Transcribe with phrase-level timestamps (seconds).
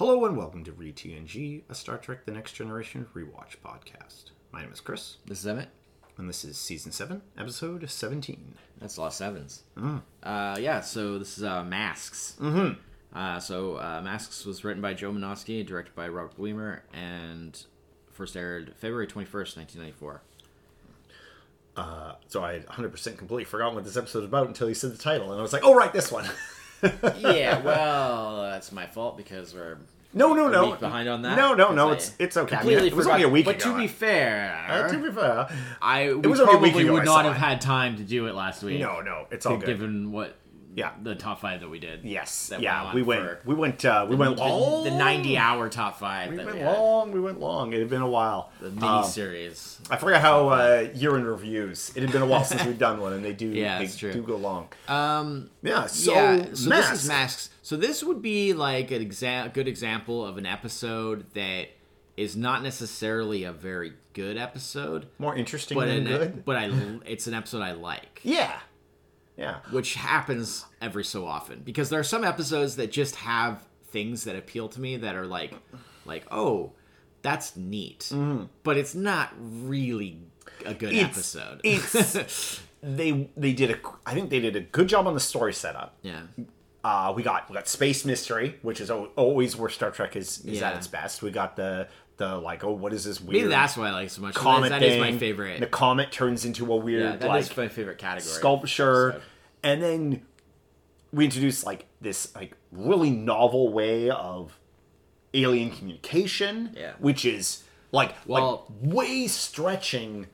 [0.00, 4.30] Hello and welcome to ReTNG, a Star Trek The Next Generation rewatch podcast.
[4.50, 5.68] My name is Chris, This is Emmett.
[6.16, 8.54] and this is Season 7, Episode 17.
[8.80, 9.64] That's a lot of sevens.
[10.22, 12.34] Uh, yeah, so this is uh, Masks.
[12.40, 12.80] Mm-hmm.
[13.14, 17.62] Uh, so uh, Masks was written by Joe Menosky, directed by Robert Wiemer, and
[18.10, 20.22] first aired February 21st, 1994.
[21.76, 24.92] Uh, so I had 100% completely forgotten what this episode was about until you said
[24.92, 26.24] the title, and I was like, oh, right, this one.
[27.18, 29.78] yeah, well, that's my fault because we're
[30.12, 30.70] no, no, a no.
[30.70, 31.36] week behind on that.
[31.36, 32.56] No, no, no, because it's it's okay.
[32.56, 33.12] I mean, it was forgot.
[33.14, 33.72] only a week but ago.
[33.72, 35.48] to be fair, Uh, to be fair,
[35.80, 37.38] I we was only a probably would not have it.
[37.38, 38.80] had time to do it last week.
[38.80, 39.66] no, no, it's all good.
[39.66, 40.36] given what
[40.74, 40.92] Yeah.
[41.02, 42.04] the top five that we did.
[42.04, 44.84] Yes, yeah, went we went, we went, uh, we went the, long.
[44.84, 47.12] the 90 hour top five We that went we long.
[47.12, 47.72] We went long.
[47.72, 48.52] It had been a while.
[48.60, 49.80] The mini Um, series.
[49.90, 51.90] I forgot how uh, year in reviews.
[51.96, 53.48] It had been a while since we've done one, and they do.
[53.60, 54.12] Yeah, they true.
[54.12, 54.68] do go long.
[54.88, 55.86] Um, Yeah.
[55.86, 56.90] So, yeah, so Mask.
[56.92, 57.50] this is masks.
[57.62, 61.68] So this would be like an exa- good example of an episode that
[62.16, 66.44] is not necessarily a very good episode, more interesting but than an, good.
[66.44, 66.70] but I
[67.06, 68.58] it's an episode I like, Yeah.
[69.40, 69.56] Yeah.
[69.70, 74.36] which happens every so often because there are some episodes that just have things that
[74.36, 75.54] appeal to me that are like
[76.04, 76.72] like oh
[77.22, 78.12] that's neat,
[78.62, 80.18] but it's not really
[80.64, 81.60] a good It's- episode.
[81.64, 83.76] it's- They they did a.
[84.06, 85.96] I think they did a good job on the story setup.
[86.00, 86.22] yeah.
[86.82, 90.62] Uh, we got we got space mystery, which is always where Star Trek is, is
[90.62, 91.20] at its best.
[91.20, 94.08] We got the the like oh what is this weird Maybe that's why I like
[94.08, 94.34] so much.
[94.34, 94.92] comet That thing.
[94.92, 95.60] is my favorite.
[95.60, 98.32] The comet turns into a weird yeah, that like is my favorite category.
[98.32, 99.20] sculpture.
[99.62, 100.22] And then
[101.12, 104.58] we introduce like this like really novel way of
[105.34, 106.92] alien communication Yeah.
[106.98, 110.26] which is like Well- like way stretching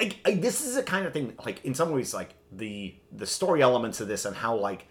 [0.00, 3.26] I, I, this is a kind of thing like in some ways like the the
[3.26, 4.86] story elements of this and how like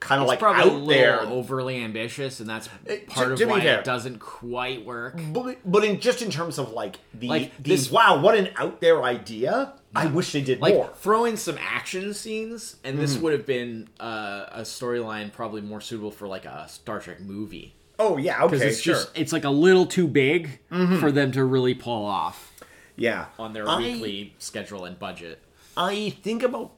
[0.00, 3.32] kind of like probably a out little there overly ambitious, and that's Uh, part to-
[3.32, 3.78] of to be why fair.
[3.80, 5.18] it doesn't quite work.
[5.32, 8.50] but, but in just in terms of like the, Like, the this- wow what an
[8.56, 12.98] out there idea i wish they did Like more throw in some action scenes, and
[12.98, 13.22] this Mm-hmm.
[13.22, 17.74] would have been uh, a storyline probably more suitable for like a Star Trek movie
[17.98, 20.58] oh yeah because okay it's sure just it's like a little too big
[21.00, 22.52] for them to really pull off
[22.96, 25.40] yeah on their I- weekly schedule and budget.
[25.78, 26.72] I think about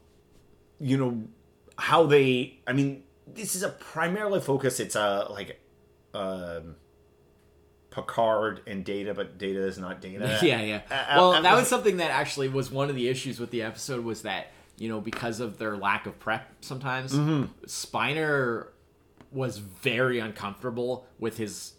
[0.79, 1.23] you know
[1.77, 3.03] how they I mean
[3.35, 5.59] this is a primarily focus it's a like
[6.13, 6.75] um
[7.91, 10.37] Picard and Data but Data is not Data.
[10.43, 10.81] yeah, yeah.
[10.91, 13.49] Uh, well, uh, that uh, was something that actually was one of the issues with
[13.49, 14.47] the episode was that
[14.77, 17.45] you know because of their lack of prep sometimes Mm-hmm.
[17.65, 18.67] Spiner
[19.31, 21.73] was very uncomfortable with his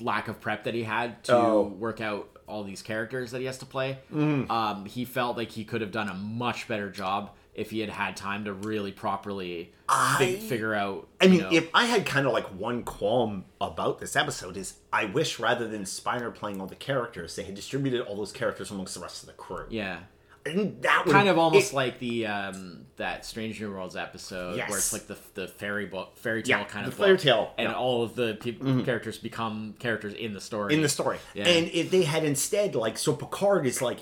[0.00, 1.62] lack of prep that he had to Oh.
[1.78, 3.98] work out all these characters that he has to play.
[4.12, 4.50] Mm-hmm.
[4.50, 7.90] Um, he felt like he could have done a much better job if he had
[7.90, 11.08] had time to really properly I- figure out.
[11.20, 14.74] I mean, know- if I had kind of like one qualm about this episode is
[14.92, 18.70] I wish rather than Spiner playing all the characters, they had distributed all those characters
[18.70, 19.66] amongst the rest of the crew.
[19.70, 19.98] yeah.
[20.44, 24.66] And that kind of almost it- like the um that Strange New Worlds episode where
[24.76, 27.66] it's like the the fairy book fairy tale Yeah, kind the of fairy tale, and
[27.66, 27.74] yeah.
[27.74, 27.80] Mm-hmm.
[27.80, 31.18] all of the peop characters become characters in the story in the story.
[31.34, 31.46] Yeah.
[31.46, 34.00] And if they had instead like so Picard is like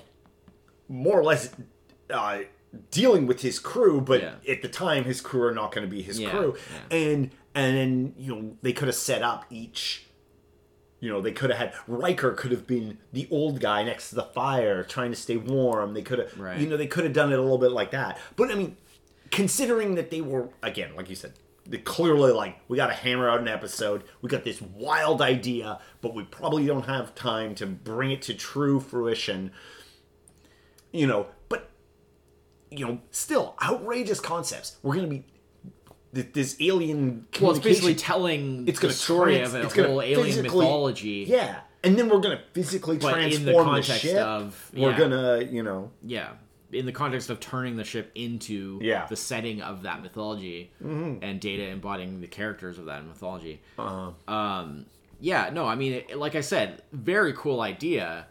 [0.89, 1.51] more or less
[2.09, 2.39] uh,
[2.91, 4.35] dealing with his crew, but Yeah.
[4.47, 6.55] at the time his crew are not going to be his Yeah, crew,
[6.91, 6.97] yeah.
[6.97, 10.05] and and then you know they could have set up each.
[11.01, 14.15] You know, they could have had Riker could have been the old guy next to
[14.15, 15.95] the fire trying to stay warm.
[15.95, 16.59] They could have, Right.
[16.59, 18.19] you know, they could have done it a little bit like that.
[18.35, 18.77] But I mean,
[19.31, 21.33] considering that they were again, like you said,
[21.65, 24.03] they clearly like we got to hammer out an episode.
[24.21, 28.35] We got this wild idea, but we probably don't have time to bring it to
[28.35, 29.51] true fruition.
[30.91, 31.27] You know,
[32.71, 34.77] you know, still outrageous concepts.
[34.81, 35.25] We're gonna be
[36.15, 37.27] th- this alien.
[37.39, 40.25] well it's basically telling it's the gonna story trans- of a it's gonna whole alien
[40.25, 44.17] physically- mythology Yeah, and then we're gonna physically But in the transform the, context ship.
[44.17, 44.97] of- we're yeah.
[44.97, 46.29] gonna, you know, yeah
[46.71, 49.05] in the context of turning the ship into Yeah.
[49.07, 54.85] the setting of that mythology and data embodying the characters of that mythology uh, um
[55.19, 58.25] yeah no i mean it, like i said very cool idea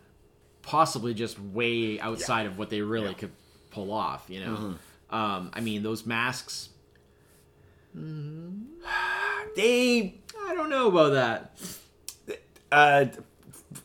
[0.62, 3.30] possibly just way outside of what they really could
[3.70, 4.74] pull off you know
[5.10, 6.68] um i mean those masks
[9.56, 10.14] they
[10.46, 11.58] i don't know about that
[12.72, 13.06] uh,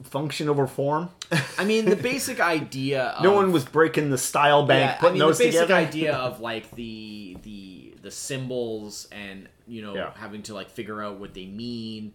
[0.03, 1.09] function over form.
[1.57, 4.99] i mean the basic idea of, no one was breaking the style bank, yeah, I
[4.99, 5.73] putting mean, those the basic together.
[5.87, 10.11] idea of like the the the symbols and you know Yeah.
[10.15, 12.13] having to like figure out what they mean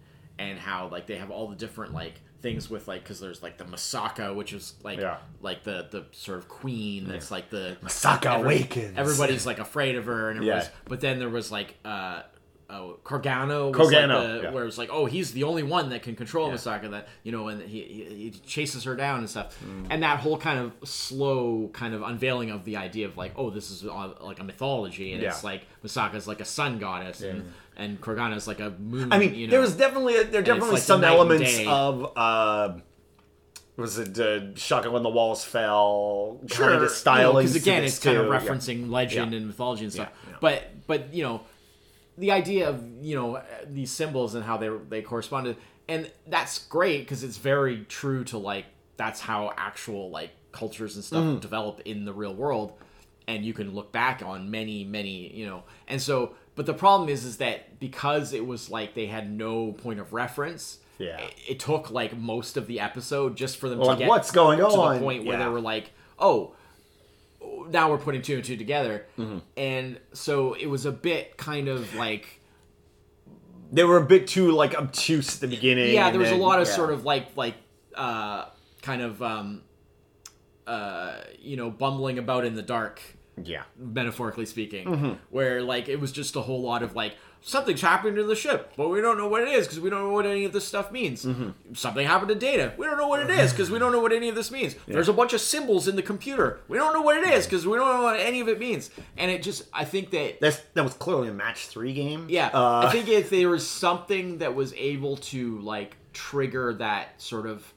[0.70, 3.64] how like they have all the different like things with like because there's like the
[3.64, 5.18] Masaka which is like Yeah.
[5.42, 8.96] like the the sort of queen that's like the Masaka awakens.
[8.96, 10.66] everybody's like afraid of her and Yeah.
[10.86, 12.22] but then there was like uh
[12.70, 14.50] uh, Korgano was Korgano, like the, yeah.
[14.52, 16.54] where it's like, oh, he's the only one that can control Yeah.
[16.54, 16.88] Masaka.
[16.92, 19.58] That you know, and he, he, he chases her down and stuff.
[19.64, 19.88] Mm.
[19.90, 23.50] And that whole kind of slow kind of unveiling of the idea of like, oh,
[23.50, 25.50] this is uh, like a mythology, and it's Yeah.
[25.50, 29.12] like Masaka's like a sun goddess, and and Korgano's like a moon.
[29.12, 32.74] I mean, you know, there was definitely there are definitely like some elements of uh,
[33.76, 37.98] was it uh, Shaka when the walls fell kind sure, of styling because again, it's
[37.98, 38.32] this kind of too.
[38.32, 38.38] Yeah.
[38.38, 39.38] referencing legend Yeah.
[39.38, 40.10] and mythology and stuff.
[40.28, 40.36] Yeah.
[40.40, 41.40] But but you know,
[42.18, 45.56] the idea of you know these symbols and how they they corresponded,
[45.88, 48.66] and that's great because it's very true to like
[48.98, 52.74] that's how actual like cultures and stuff develop in the real world,
[53.26, 56.34] and you can look back on many many you know, and so.
[56.56, 60.12] But the problem is, is that because it was like they had no point of
[60.12, 61.18] reference, Yeah.
[61.18, 64.30] it, it took like most of the episode just for them Like, to get what's
[64.30, 64.94] going to on?
[64.94, 65.44] the point where Yeah.
[65.46, 66.54] they were like, oh,
[67.70, 69.38] now we're putting two and two together, Mm-hmm.
[69.56, 72.40] and so it was a bit kind of like
[73.72, 75.94] They were a bit too like obtuse at the beginning.
[75.94, 76.74] yeah, there was a lot of yeah.
[76.74, 77.54] sort of like like
[77.94, 78.46] uh
[78.82, 79.62] kind of um
[80.66, 83.00] uh you know bumbling about in the dark
[83.44, 83.62] yeah.
[83.78, 85.12] metaphorically speaking Mm-hmm.
[85.30, 88.72] where like it was just a whole lot of like something's happened to the ship
[88.76, 90.66] but we don't know what it is because we don't know what any of this
[90.66, 91.72] stuff means Mm-hmm.
[91.74, 94.12] something happened to data we don't know what it is because we don't know what
[94.12, 97.00] any of this means there's a bunch of symbols in the computer we don't know
[97.02, 99.64] what it is because we don't know what any of it means and it just
[99.72, 102.26] i think that That's that was clearly a match three game.
[102.28, 107.20] yeah, Uh, I think if there was something that was able to like trigger that
[107.22, 107.72] sort of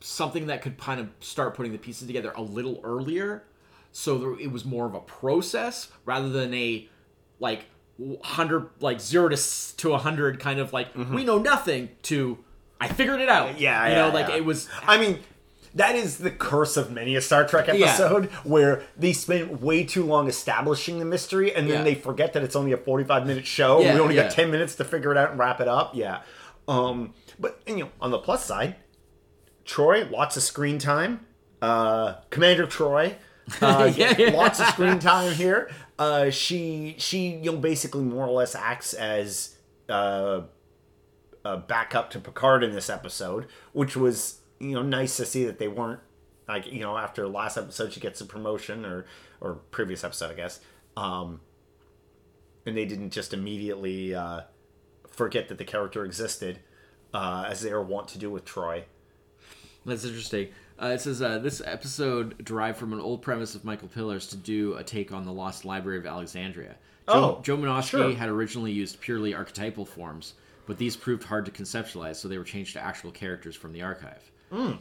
[0.00, 3.44] something that could kind of start putting the pieces together a little earlier,
[3.92, 6.88] so there, it was more of a process rather than a
[7.38, 7.64] like
[8.22, 12.38] hundred like zero to to a hundred kind of like we know nothing to
[12.80, 13.48] I figured it out.
[13.50, 13.58] Mm-hmm.
[13.58, 14.36] Yeah, you yeah, know, like yeah.
[14.36, 14.68] it was.
[14.86, 15.18] I mean,
[15.74, 17.86] that is the curse of many a Star Trek Yeah.
[17.86, 21.84] episode where they spend way too long establishing the mystery and then Yeah.
[21.84, 23.80] they forget that it's only a 45 minute show.
[23.80, 24.24] Yeah, we only yeah.
[24.24, 25.94] got 10 minutes to figure it out and wrap it up.
[25.94, 26.22] Yeah.
[26.66, 28.76] Um, but, you know, on the plus side,
[29.64, 31.26] Troi, lots of screen time.
[31.60, 33.16] Uh, Commander Troi,
[33.60, 35.70] uh, Yeah, lots of screen time here.
[35.98, 39.56] Uh, she, she, you know, basically more or less acts as,
[39.88, 40.42] uh,
[41.44, 45.58] uh, backup to Picard in this episode, which was you know nice to see that
[45.58, 46.00] they weren't
[46.48, 49.06] like you know after last episode she gets a promotion or
[49.40, 50.60] or previous episode I guess,
[50.96, 51.40] um,
[52.66, 54.42] and they didn't just immediately uh,
[55.08, 56.60] forget that the character existed
[57.14, 58.84] uh, as they are wont to do with Troi.
[59.86, 60.48] That's interesting.
[60.80, 64.36] Uh, it says uh, this episode derived from an old premise of Michael Piller's to
[64.36, 66.76] do a take on the Lost Library of Alexandria.
[67.08, 68.14] Joe, Oh, Joe sure.
[68.14, 70.34] had originally used purely archetypal forms,
[70.66, 73.82] but these proved hard to conceptualize, so they were changed to actual characters from the
[73.82, 74.30] archive.
[74.50, 74.72] Hmm.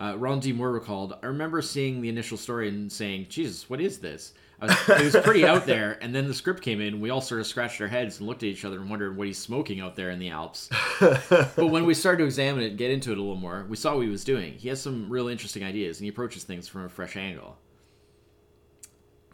[0.00, 0.52] Uh, Ron D.
[0.52, 4.32] Moore recalled, I remember seeing the initial story and saying, Jesus, what is this?
[4.62, 7.00] Was, it was pretty out there, and then the script came in.
[7.00, 9.26] We all sort of scratched our heads and looked at each other and wondered what
[9.26, 10.70] he's smoking out there in the Alps.
[11.00, 13.76] but when we started to examine it and get into it a little more, we
[13.76, 14.54] saw what he was doing.
[14.54, 17.58] He has some really interesting ideas, and he approaches things from a fresh angle.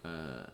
[0.04, 0.46] Uh,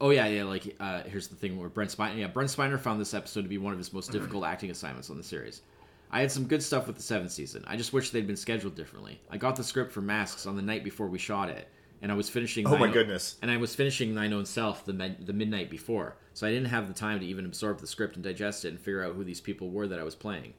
[0.00, 0.44] oh yeah, yeah.
[0.44, 3.48] Like uh, here's the thing where Brent Spiner, yeah, Brent Spiner found this episode to
[3.48, 5.62] be one of his most difficult acting assignments on the series.
[6.10, 7.64] I had some good stuff with the seventh season.
[7.66, 9.20] I just wish they'd been scheduled differently.
[9.30, 11.68] I got the script for Masks on the night before we shot it,
[12.00, 12.66] and I was finishing.
[12.66, 13.36] Oh my Thine- goodness.
[13.42, 16.68] And I was finishing Thine Own Self the med- the midnight before, so I didn't
[16.68, 19.24] have the time to even absorb the script and digest it and figure out who
[19.24, 20.54] these people were that I was playing.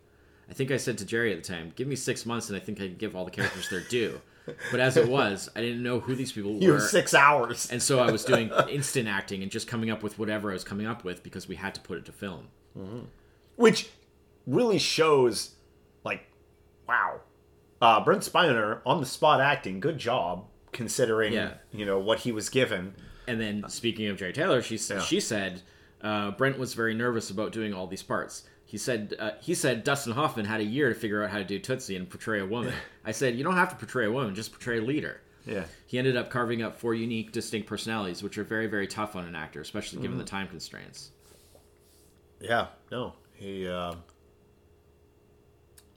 [0.49, 2.59] I think I said to Jeri at the time, "Give me six months, and I
[2.59, 4.21] think I can give all the characters their due."
[4.71, 6.59] But as it was, I didn't know who these people were.
[6.63, 6.79] You were.
[6.79, 7.69] six hours.
[7.69, 10.63] And so I was doing instant acting and just coming up with whatever I was
[10.63, 12.47] coming up with because we had to put it to film.
[12.75, 12.99] Mm-hmm.
[13.57, 13.89] which
[14.49, 15.55] really shows
[16.03, 16.27] like
[16.87, 17.19] wow
[17.81, 21.53] uh brent spiner on the spot acting good job considering Yeah.
[21.71, 22.93] you know what he was given
[23.27, 25.03] And then speaking of Jeri Taylor, she said Yeah.
[25.03, 25.61] she said
[26.01, 28.43] uh, Brent was very nervous about doing all these parts.
[28.65, 31.43] He said uh, he said Dustin Hoffman had a year to figure out how to
[31.43, 32.73] do Tootsie and portray a woman.
[33.05, 35.21] I said you don't have to portray a woman, just portray a leader.
[35.45, 39.15] yeah He ended up carving up four unique, distinct personalities, which are very, very tough
[39.15, 41.11] on an actor, especially given the time constraints.
[42.39, 43.93] yeah no he uh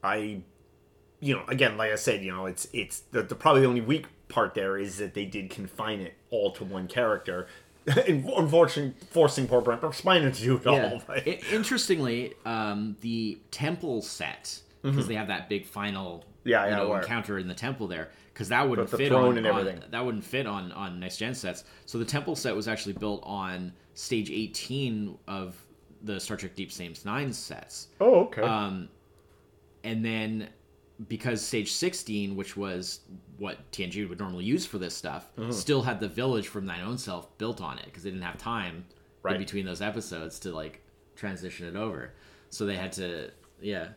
[0.02, 0.40] i
[1.20, 3.80] you know again like i said you know it's it's the, the probably the only
[3.80, 7.46] weak part there is that they did confine it all to one character
[7.86, 13.38] and unfortunately forcing poor brent spiner to do it all but- I- interestingly, um, the
[13.50, 16.48] temple set because they have that big final Mm-hmm.
[16.48, 19.46] Yeah, you yeah, know, encounter in the temple there because that wouldn't fit on, and
[19.46, 19.80] on- everything.
[19.92, 21.62] that wouldn't fit on on next gen sets.
[21.86, 25.54] So the temple set was actually built on stage eighteen of
[26.02, 27.88] the Star Trek Deep Space Nine sets.
[28.00, 28.88] oh okay Um,
[29.84, 30.48] and then
[31.08, 33.00] because stage 16, which was
[33.38, 35.50] what TNG would normally use for this stuff, Mm-hmm.
[35.52, 38.38] still had the village from Thine Own Self built on it because they didn't have
[38.38, 38.84] time
[39.22, 39.36] Right.
[39.36, 40.82] in between those episodes to like
[41.16, 42.12] transition it over.
[42.50, 43.88] So they had to, yeah,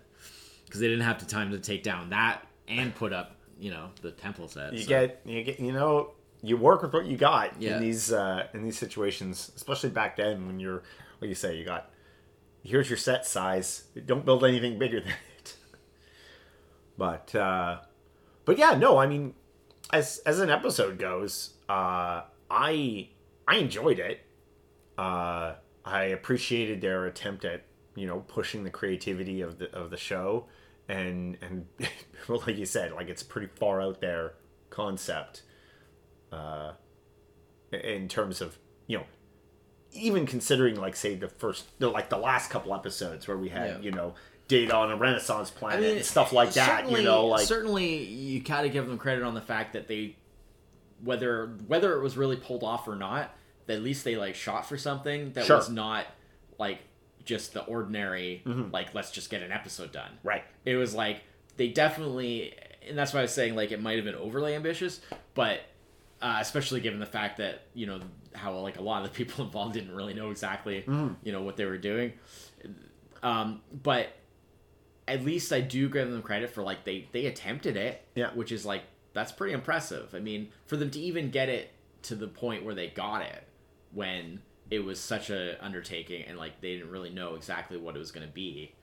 [0.65, 3.89] because they didn't have the time to take down that and put up, you know,
[4.01, 4.73] the temple set.
[4.73, 6.11] You so- get you get you know
[6.43, 7.75] you work with what you got Yeah.
[7.77, 10.83] in these uh, in these situations, especially back then when you're
[11.21, 11.89] like you say you got
[12.63, 13.85] here's your set size.
[14.05, 15.15] Don't build anything bigger than it.
[16.97, 17.79] But uh,
[18.45, 19.33] but yeah, no, I mean,
[19.91, 23.09] as as an episode goes, uh, I
[23.47, 24.21] I enjoyed it.
[24.97, 27.63] Uh, I appreciated their attempt at
[27.95, 30.45] you know pushing the creativity of the of the show,
[30.87, 31.65] and and
[32.27, 34.33] like you said, like it's a pretty far out there
[34.69, 35.43] concept.
[36.31, 36.73] Uh,
[37.71, 39.03] in terms of you know
[39.91, 43.69] even considering like say the first the, like the last couple episodes where we had
[43.69, 43.79] Yeah.
[43.79, 44.13] you know
[44.47, 48.03] data on a renaissance I planet mean, and stuff like that you know like certainly
[48.03, 50.15] you gotta give them credit on the fact that they,
[51.03, 53.33] whether whether it was really pulled off or not,
[53.67, 55.57] at least they like shot for something that Sure.
[55.57, 56.05] was not
[56.57, 56.79] like
[57.23, 60.09] just the ordinary like let's just get an episode done.
[60.19, 60.27] Mm-hmm.
[60.27, 61.23] right It was like
[61.57, 62.53] they definitely,
[62.87, 65.01] and that's why I was saying like it might have been overly ambitious,
[65.33, 65.61] but
[66.21, 67.99] uh, especially given the fact that you know
[68.33, 71.13] how like a lot of the people involved didn't really know exactly Mm-hmm.
[71.23, 72.13] you know what they were doing.
[73.23, 74.09] Um, but
[75.07, 78.31] at least I do give them credit for like they they attempted it, Yeah.
[78.33, 78.83] which is like
[79.13, 80.13] that's pretty impressive.
[80.15, 81.71] I mean, for them to even get it
[82.03, 83.43] to the point where they got it
[83.93, 87.99] when it was such a undertaking and like they didn't really know exactly what it
[87.99, 88.73] was going to be.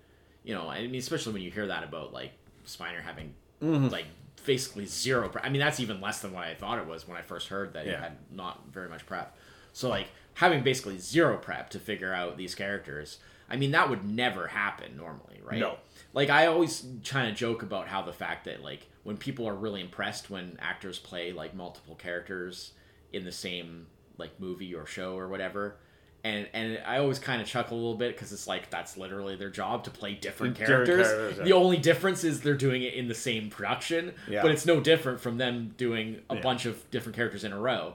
[0.45, 2.33] You know, I mean, especially when you hear that about like
[2.67, 3.89] Spiner having Mm-hmm.
[3.89, 4.07] like
[4.45, 5.29] basically zero.
[5.29, 7.47] Pre- I mean, that's even less than what I thought it was when I first
[7.47, 9.37] heard that he had not very much prep.
[9.73, 13.19] So like having basically zero prep to figure out these characters.
[13.49, 15.61] I mean, that would never happen normally, right?
[15.61, 15.77] No.
[16.15, 19.55] Like I always try to joke about how the fact that like when people are
[19.55, 22.73] really impressed when actors play like multiple characters
[23.13, 23.87] in the same
[24.19, 25.77] like movie or show or whatever.
[26.25, 29.35] And, and I always kind of chuckle a little bit because it's like that's literally
[29.35, 31.09] their job to play different characters.
[31.09, 31.45] characters, yeah.
[31.45, 34.43] The only difference is they're doing it in the same production, Yeah.
[34.43, 36.41] but it's no different from them doing a Yeah.
[36.43, 37.95] bunch of different characters in a row.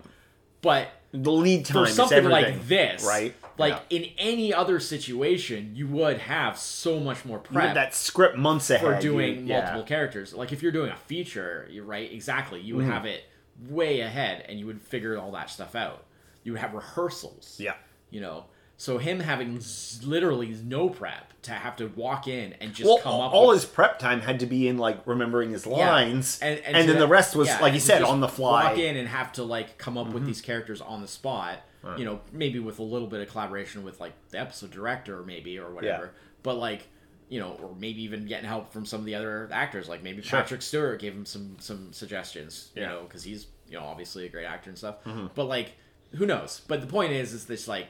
[0.62, 3.98] But the lead time for is something like this, right Like Yeah.
[3.98, 8.82] in any other situation, you would have so much more prep that script months ahead
[8.96, 9.60] for doing you- yeah.
[9.62, 10.34] multiple characters.
[10.34, 12.60] Like if you're doing a feature, you're right, exactly.
[12.62, 12.94] You would Mm-hmm.
[12.94, 13.24] have it
[13.68, 16.06] way ahead, and you would figure all that stuff out.
[16.44, 17.56] You would have rehearsals.
[17.60, 17.74] yeah
[18.12, 18.46] You know,
[18.80, 23.00] so him having z- literally no prep to have to walk in and just well,
[23.00, 25.72] come up all with his prep time had to be in like remembering his Yeah.
[25.74, 28.64] lines, and, and, to then the rest was yeah, like you said on the fly.
[28.66, 28.70] Mm-hmm.
[28.70, 31.60] Walk in and have to like come up with these characters on the spot.
[31.98, 35.58] You know, maybe with a little bit of collaboration with like the episode director, maybe
[35.58, 36.12] or whatever.
[36.44, 36.86] But like,
[37.30, 39.88] you know, or maybe even getting help from some of the other actors.
[39.88, 40.38] Like maybe Sure.
[40.42, 42.72] Patrick Stewart gave him some some suggestions.
[42.76, 42.88] You Yeah.
[42.90, 42.96] Mm-hmm.
[42.98, 44.98] know, because he's you know obviously a great actor and stuff.
[45.34, 45.72] But like,
[46.16, 46.60] who knows?
[46.68, 47.88] But the point is, is this like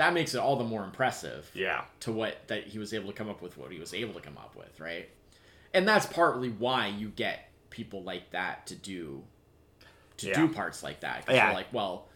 [0.00, 3.12] that makes it all the more impressive Yeah, to what that he was able to
[3.12, 5.08] come up with what he was able to come up with, right?
[5.74, 9.22] And that's partly why you get people like that to do
[10.16, 10.34] to Yeah.
[10.34, 11.24] do parts like that.
[11.28, 11.46] Yeah.
[11.46, 12.06] you're like, well,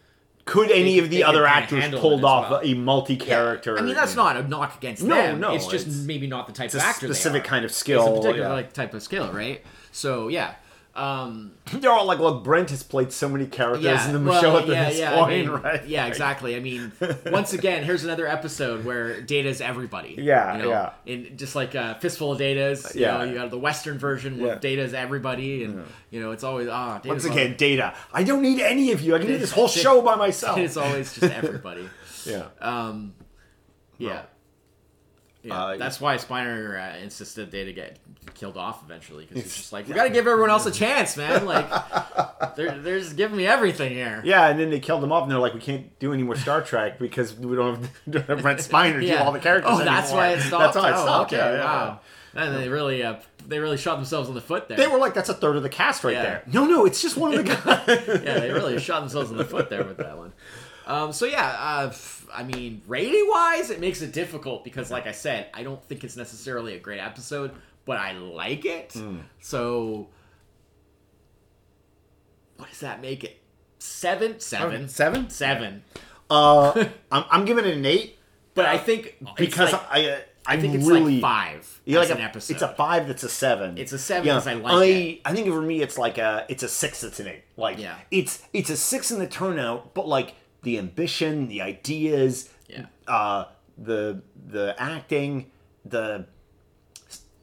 [0.45, 2.61] could any They- of the other actors pulled off well.
[2.63, 3.77] a multi-character?
[3.77, 5.39] I mean, that's not a knock against No, them.
[5.39, 7.49] no, it's just it's- maybe not the type of actor specific they are.
[7.51, 8.53] kind of skill, It's a particular yeah.
[8.53, 9.63] like type of skill, right?
[9.91, 10.55] So yeah,
[10.95, 14.41] um, They're all like, look, Brent has played so many characters yeah, in the well,
[14.41, 15.85] show at yeah, this yeah, I point, mean, right?
[15.85, 16.55] Yeah, exactly.
[16.55, 16.91] I mean,
[17.25, 20.15] once again, here's another episode where Data's everybody.
[20.17, 20.93] Yeah, you know, yeah.
[21.05, 22.95] In just like a fistful of Datas.
[22.95, 23.17] You Yeah.
[23.17, 26.99] know, you got the Western version where Data's everybody, and you know, it's always ah.
[26.99, 27.93] Data's Once again, data.
[28.13, 29.15] I don't need any of you.
[29.15, 30.57] I can do this whole show by myself.
[30.57, 31.89] it's always just everybody.
[32.25, 32.45] yeah.
[32.61, 33.13] Um,
[33.97, 34.23] yeah.
[35.45, 37.99] Yeah, Uh, that's why Spiner uh, insisted Data get
[38.33, 41.45] killed off eventually because he's just like, we gotta give everyone else a chance, man.
[41.45, 41.69] Like,
[42.55, 44.21] they're they're just giving me everything here.
[44.25, 46.35] Yeah, and then they killed him off, and they're like, "We can't do any more
[46.35, 49.83] Star Trek because we don't have, don't have Brent Spiner do all the characters." Oh,
[49.83, 50.73] that's anymore." why it stopped.
[50.73, 51.33] That's why it Oh, stopped.
[51.33, 51.63] Okay, yeah, yeah.
[51.63, 51.99] wow.
[52.37, 53.15] And they really, uh,
[53.47, 54.75] they really shot themselves in the foot there.
[54.77, 56.23] They were like, "That's a third of the cast right Yeah.
[56.23, 57.63] there." No, no, it's just one of the guys.
[58.23, 60.33] yeah, they really shot themselves in the foot there with that one.
[60.87, 61.93] Um, so yeah, uh,
[62.33, 66.03] I mean, rating wise, it makes it difficult because, like I said, I don't think
[66.03, 67.51] it's necessarily a great episode,
[67.85, 68.93] but I like it.
[68.93, 69.17] Hmm.
[69.39, 70.07] So,
[72.57, 73.41] what does that make it?
[73.79, 75.29] Seven, seven, Seven?
[75.29, 75.83] seven.
[76.29, 78.17] Uh, I'm, I'm giving it an eight
[78.53, 82.09] But I think because like- I, uh, I, think it's really like five Yeah, as
[82.09, 82.53] like an episode.
[82.53, 83.07] It's a five.
[83.07, 83.77] That's a seven.
[83.77, 85.21] It's a seven Yeah, I like I, it.
[85.25, 86.45] I think for me, it's like a.
[86.49, 87.03] It's a six.
[87.03, 87.43] It's an eight.
[87.57, 87.95] Like Yeah.
[88.11, 92.87] It's it's a six in the turnout, but like the ambition, the ideas, Yeah.
[93.07, 93.45] uh,
[93.77, 95.49] the the acting,
[95.85, 96.25] the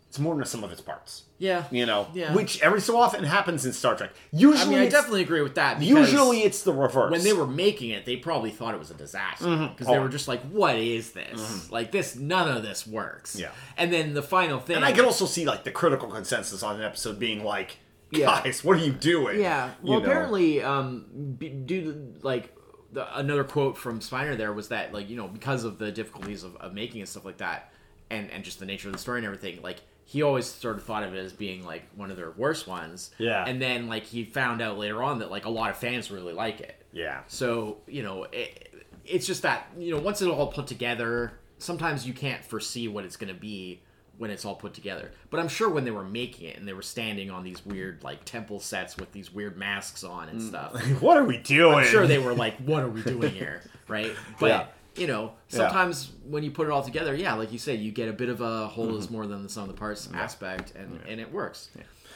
[0.09, 1.23] it's more than some of its parts.
[1.39, 1.65] Yeah.
[1.71, 2.35] You know, Yeah.
[2.35, 4.11] which every so often happens in Star Trek.
[4.31, 5.81] Usually, I mean, I definitely agree with that.
[5.81, 7.11] usually it's the reverse.
[7.11, 10.03] when they were making it, they probably thought it was a disaster because they Oh.
[10.03, 11.71] were just like, "What is this?
[11.71, 12.15] Like this?
[12.15, 13.53] None of this works." Yeah.
[13.79, 16.77] And then the final thing, and I can also see like the critical consensus on
[16.77, 17.79] an episode being like,
[18.11, 18.43] Yeah.
[18.43, 19.41] guys, what are you doing?
[19.41, 19.71] Yeah.
[19.83, 20.05] You Well, know?
[20.07, 21.07] apparently, um,
[21.39, 22.55] due to like
[22.93, 26.45] the, another quote from Spiner there was that like you know because of the difficulties
[26.45, 27.73] of, of making and stuff like that,
[28.11, 30.85] and and just the nature of the story and everything, like he always sort of
[30.85, 33.11] thought of it as being like one of their worst ones.
[33.19, 33.45] Yeah.
[33.47, 36.33] And then like he found out later on that like a lot of fans really
[36.33, 36.85] like it.
[36.93, 37.21] Yeah.
[37.29, 42.07] So you know, it, it's just that you know once it's all put together, sometimes
[42.07, 43.81] you can't foresee what it's going to be
[44.19, 45.11] when it's all put together.
[45.31, 48.03] But I'm sure when they were making it and they were standing on these weird
[48.03, 51.79] like temple sets with these weird masks on and stuff, What are we doing?
[51.79, 54.13] I'm sure they were like, "What are we doing here?" Right?
[54.39, 54.67] But Yeah.
[54.97, 58.09] you know, sometimes when you put it all together, yeah, like you said, you get
[58.09, 59.15] a bit of a whole is mm-hmm.
[59.15, 61.69] more than the sum of the parts aspect, and and it works.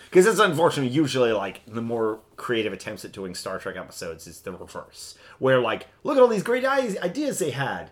[0.09, 0.93] Because it's unfortunate.
[0.93, 5.61] Usually, like the more creative attempts at doing Star Trek episodes is the reverse, where
[5.61, 7.91] like, look at all these great ideas they had,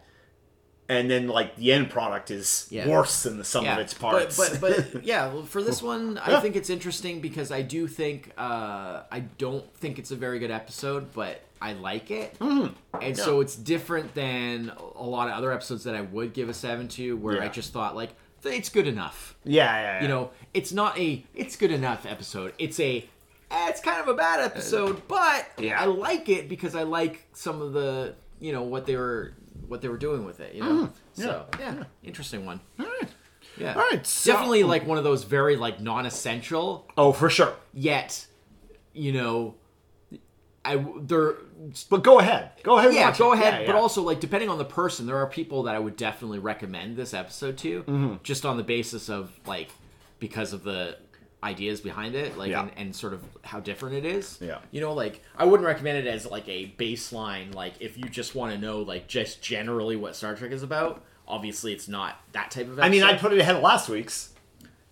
[0.88, 2.88] and then like the end product is Yeah.
[2.88, 4.36] worse than the sum of its parts.
[4.36, 6.40] But but, but yeah, well, for this one, I Yeah.
[6.40, 10.50] think it's interesting because I do think uh, I don't think it's a very good
[10.50, 12.74] episode, but I like it, Mm-hmm.
[13.02, 16.54] and so it's different than a lot of other episodes that I would give a
[16.54, 18.10] seven to, where I just thought like
[18.44, 19.34] it's good enough.
[19.44, 20.02] yeah, yeah, yeah.
[20.02, 22.52] You know, it's not a it's good enough episode.
[22.58, 22.98] It's a
[23.50, 25.80] eh, it's kind of a bad episode, but yeah.
[25.80, 29.32] I like it because I like some of the you know what they were
[29.68, 30.54] what they were doing with it.
[30.54, 32.60] You know, so yeah, interesting one.
[32.78, 33.08] All right.
[33.56, 33.74] Yeah.
[33.74, 37.54] All right, so- Definitely like one of those very like non-essential Oh, for sure.
[37.72, 38.26] yet,
[38.92, 39.54] you know,
[40.64, 41.34] I they're
[41.90, 42.50] But go ahead.
[42.62, 42.94] Go ahead.
[42.94, 43.38] yeah, watch go it.
[43.38, 43.60] ahead.
[43.60, 43.80] Yeah, But yeah.
[43.80, 47.12] also like depending on the person, there are people that I would definitely recommend this
[47.14, 48.14] episode to, Mm-hmm.
[48.22, 49.68] just on the basis of like
[50.18, 50.96] because of the
[51.44, 52.62] ideas behind it, like Yeah.
[52.62, 54.38] and, and sort of how different it is.
[54.40, 54.58] Yeah.
[54.72, 57.54] You know, like I wouldn't recommend it as like a baseline.
[57.54, 61.04] Like if you just want to know like just generally what Star Trek is about.
[61.28, 62.72] Obviously, it's not that type of.
[62.78, 62.86] Episode.
[62.86, 64.32] I mean, I put it ahead of last week's.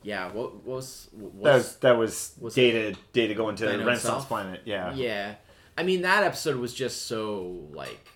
[0.02, 0.26] yeah.
[0.32, 4.28] What, what was what That was that was, was- data data going to Renaissance itself?
[4.28, 4.60] Planet.
[4.64, 4.94] Yeah.
[4.94, 5.34] Yeah,
[5.76, 8.08] I mean that episode was just so like,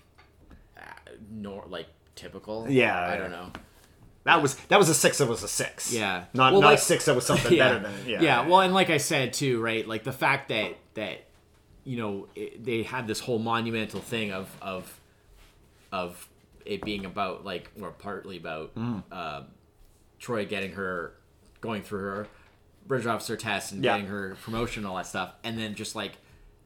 [0.77, 0.81] uh,
[1.31, 2.65] nor like typical.
[2.69, 3.17] Yeah, I yeah.
[3.19, 3.51] don't know.
[4.27, 5.17] That was that was a six.
[5.17, 5.91] That was a six.
[5.93, 6.25] Yeah.
[6.33, 7.05] Not Well, not like- a six.
[7.05, 8.21] That was something better than yeah.
[8.21, 8.47] yeah.
[8.47, 9.87] Well, and like I said too, right?
[9.87, 11.25] Like the fact that that
[11.83, 14.99] you know it, they had this whole monumental thing of of
[15.91, 16.27] of
[16.65, 19.03] it being about like or partly about Mm.
[19.11, 19.41] uh,
[20.19, 21.13] Troi getting her
[21.61, 22.27] going through her
[22.85, 23.93] bridge officer test and Yeah.
[23.97, 26.13] getting her promotion and all that stuff, and then just like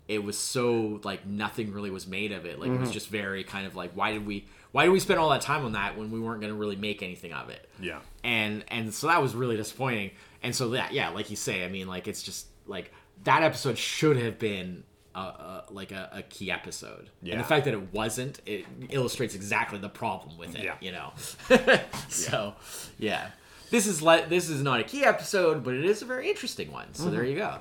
[0.08, 2.60] it was so like nothing really was made of it.
[2.60, 2.82] Like it Mm-hmm.
[2.82, 5.42] was just very kind of like why did we why did we spend all that
[5.42, 7.68] time on that when we weren't going to really make anything of it?
[7.80, 8.00] Yeah.
[8.24, 10.12] and and so that was really disappointing
[10.44, 12.92] and so that yeah like you say i mean like it's just like
[13.24, 17.34] that episode should have been a, a, like a, a key episode Yeah.
[17.34, 20.76] and the fact that it wasn't it illustrates exactly the problem with it Yeah.
[20.80, 21.12] you know
[22.10, 22.54] so
[22.98, 23.32] yeah
[23.72, 26.72] this is like this is not a key episode but it is a very interesting
[26.72, 27.58] one so there you go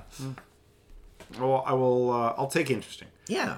[1.39, 2.11] Well, I will.
[2.11, 3.07] Uh, I'll take interesting.
[3.27, 3.57] yeah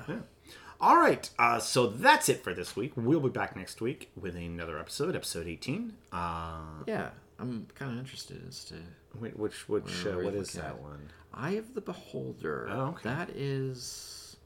[0.81, 1.29] All right.
[1.39, 2.93] Uh, so that's it for this week.
[2.95, 5.93] We'll be back next week with another episode, episode eighteen.
[6.11, 7.09] Uh, yeah
[7.39, 8.75] i'm kind of interested as to
[9.19, 10.79] wait, which which uh, what is that at?
[10.81, 11.09] one?
[11.33, 12.67] Eye of the Beholder.
[12.69, 13.01] Oh, okay.
[13.03, 14.37] That is.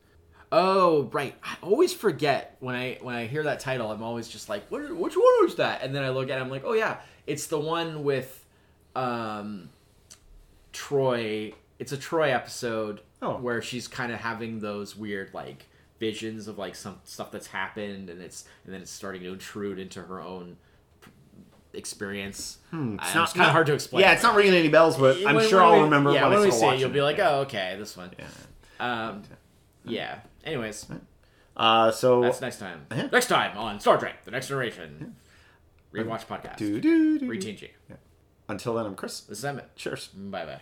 [0.52, 3.92] Oh right, I always forget when I when I hear that title.
[3.92, 5.82] I'm always just like, what, which one was that?
[5.84, 8.46] And then I look at it, I'm like, oh yeah, it's the one with,
[8.96, 9.70] um,
[10.72, 11.54] Troi.
[11.80, 13.38] It's a Troi episode Oh.
[13.38, 15.67] where she's kind of having those weird like
[16.00, 19.80] visions of like some stuff that's happened, and it's and then it's starting to intrude
[19.80, 20.58] into her own
[21.74, 22.58] experience.
[22.72, 24.02] Hmm, it's, not- kind of hard to explain.
[24.02, 26.24] Yeah, it's not ringing any bells, but I'm When- sure when I'll we- remember Yeah,
[26.28, 27.30] when, when we see it, you'll be like, Yeah.
[27.32, 28.12] oh, okay, this one.
[28.80, 29.24] Um,
[29.86, 30.20] yeah.
[30.44, 30.86] Anyways,
[31.56, 32.86] Uh, so that's next time.
[32.92, 33.08] Yeah.
[33.12, 35.16] Next time on Star Trek: The Next Generation.
[35.94, 36.58] Rewatch podcast.
[36.58, 37.28] do do do.
[37.28, 37.70] Re-TNG.
[38.50, 39.22] Until then, I'm Chris.
[39.22, 39.76] This is Emmett.
[39.76, 40.08] Cheers.
[40.10, 40.62] Bye bye.